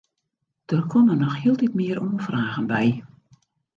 Der 0.71 0.81
komme 0.93 1.13
noch 1.21 1.35
hieltyd 1.41 1.75
mear 1.81 2.01
oanfragen 2.07 2.67
by. 2.73 2.85